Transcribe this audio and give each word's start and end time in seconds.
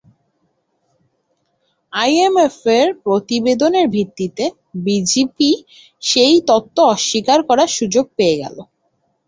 আইএমএফের 1.93 2.87
প্রতিবেদনের 3.03 3.85
ভিত্তিতে 3.87 4.45
বিজেপি 4.85 5.51
সেই 6.03 6.35
তত্ত্ব 6.47 6.77
অস্বীকার 6.93 7.39
করার 7.49 7.69
সুযোগ 7.77 8.05
পেয়ে 8.17 8.35
গেল। 8.41 8.57